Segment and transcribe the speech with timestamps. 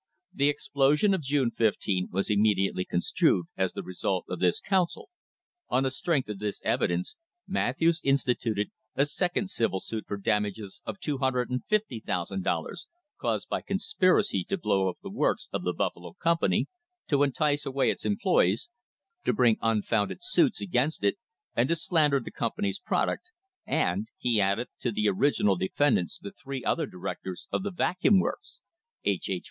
[0.33, 5.11] The explosion of June 15 was immediately construed as the result of this counsel.
[5.69, 10.81] On the strength of this evidence Matthews insti tuted a second civil suit for damages
[10.85, 12.87] of $250,000
[13.21, 16.65] caused by conspiracy to blow up the works of the Buffalo company,
[17.07, 18.71] to entice away its employees,
[19.23, 21.17] to bring unfounded suits against it,
[21.53, 23.29] and to slander the company's product,
[23.67, 28.61] and he added to the original defendants the three other directors of the Vacuum Works
[29.03, 29.29] H.
[29.29, 29.39] H.